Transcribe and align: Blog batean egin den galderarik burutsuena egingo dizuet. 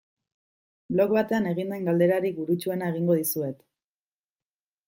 Blog 0.95 1.13
batean 1.17 1.45
egin 1.51 1.75
den 1.75 1.85
galderarik 1.89 2.39
burutsuena 2.39 2.91
egingo 2.95 3.19
dizuet. 3.23 3.63